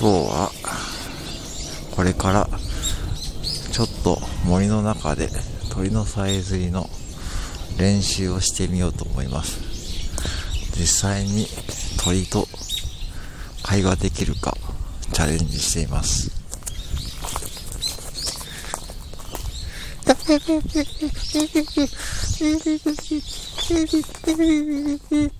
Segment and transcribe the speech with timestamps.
[0.00, 0.50] 今日は、
[1.94, 2.48] これから、
[3.70, 5.28] ちょっと森の中で
[5.70, 6.88] 鳥のさえずりの
[7.78, 9.60] 練習をしてみようと思います。
[10.74, 11.46] 実際に
[12.02, 12.48] 鳥と
[13.62, 14.56] 会話できるか
[15.12, 16.30] チャレンジしています。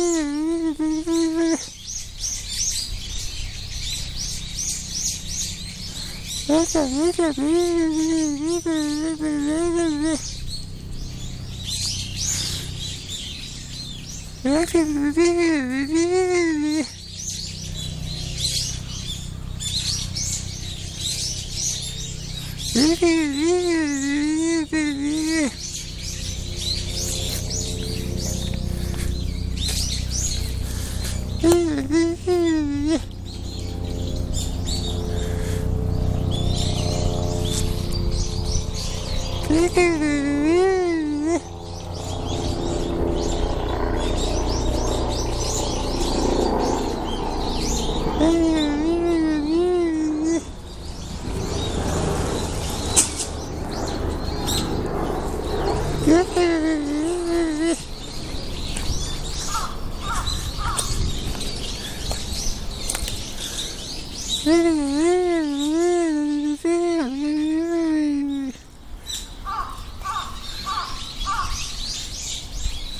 [22.73, 23.80] Yeah, yeah, yeah.
[64.43, 65.40] Mm-hmm.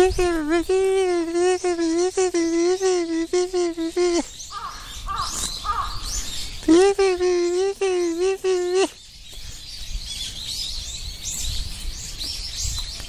[0.00, 1.78] YouTube, YouTube, YouTube,
[2.14, 2.49] YouTube.